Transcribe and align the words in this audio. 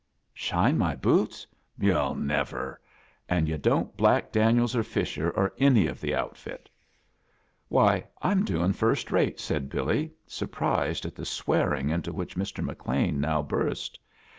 "Shine 0.33 0.79
my 0.79 0.95
boots? 0.95 1.45
Yo'II 1.79 2.15
never! 2.15 2.81
And 3.29 3.47
yu* 3.47 3.55
don't 3.55 3.95
black 3.95 4.31
Daniels 4.31 4.75
or 4.75 4.81
Fisher, 4.81 5.29
or 5.29 5.53
any 5.59 5.85
of 5.85 6.01
the 6.01 6.15
outfit." 6.15 6.67
"■^y, 7.71 8.03
Tm 8.23 8.43
doing 8.43 8.73
first 8.73 9.11
rate," 9.11 9.39
said 9.39 9.69
Billy,, 9.69 10.11
surprised 10.25 11.05
at 11.05 11.13
tlie 11.17 11.27
swearing 11.27 11.89
into 11.91 12.11
which 12.13 12.35
Mr. 12.35 12.63
McLean 12.63 13.21
now 13.21 13.43
burst. 13.43 13.99